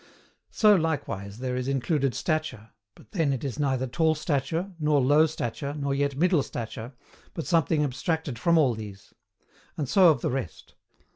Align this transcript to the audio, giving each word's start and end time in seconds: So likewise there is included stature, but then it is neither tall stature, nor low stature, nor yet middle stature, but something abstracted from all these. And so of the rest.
So 0.49 0.73
likewise 0.73 1.37
there 1.37 1.55
is 1.55 1.67
included 1.67 2.15
stature, 2.15 2.71
but 2.95 3.11
then 3.11 3.31
it 3.31 3.43
is 3.43 3.59
neither 3.59 3.85
tall 3.85 4.15
stature, 4.15 4.71
nor 4.79 4.99
low 4.99 5.27
stature, 5.27 5.75
nor 5.77 5.93
yet 5.93 6.15
middle 6.17 6.41
stature, 6.41 6.93
but 7.35 7.45
something 7.45 7.83
abstracted 7.83 8.39
from 8.39 8.57
all 8.57 8.73
these. 8.73 9.13
And 9.77 9.87
so 9.87 10.09
of 10.09 10.21
the 10.21 10.31
rest. 10.31 10.73